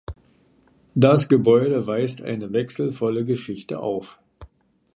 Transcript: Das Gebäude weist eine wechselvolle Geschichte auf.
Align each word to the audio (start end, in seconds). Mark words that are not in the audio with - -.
Das 0.95 1.29
Gebäude 1.29 1.85
weist 1.85 2.23
eine 2.23 2.53
wechselvolle 2.53 3.23
Geschichte 3.23 3.79
auf. 3.79 4.19